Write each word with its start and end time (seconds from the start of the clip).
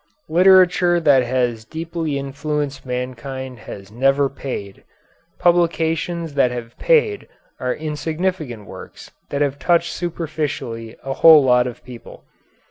Literature 0.29 0.99
that 0.99 1.21
has 1.21 1.63
deeply 1.63 2.17
influenced 2.17 2.87
mankind 2.87 3.59
has 3.69 3.91
never 3.91 4.29
paid. 4.29 4.83
Publications 5.37 6.33
that 6.33 6.49
have 6.49 6.75
paid 6.79 7.27
are 7.59 7.75
insignificant 7.75 8.65
works 8.65 9.11
that 9.29 9.43
have 9.43 9.59
touched 9.59 9.91
superficially 9.93 10.97
a 11.03 11.13
whole 11.13 11.43
lot 11.43 11.67
of 11.67 11.83
people. 11.83 12.23